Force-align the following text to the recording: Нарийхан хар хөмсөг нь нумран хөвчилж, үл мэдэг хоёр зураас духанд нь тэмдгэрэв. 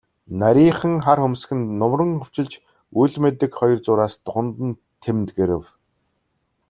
Нарийхан 0.39 0.95
хар 1.05 1.19
хөмсөг 1.23 1.51
нь 1.57 1.65
нумран 1.79 2.11
хөвчилж, 2.21 2.53
үл 3.01 3.13
мэдэг 3.23 3.51
хоёр 3.59 3.79
зураас 3.85 4.13
духанд 4.25 4.55
нь 4.67 4.79
тэмдгэрэв. 5.03 5.63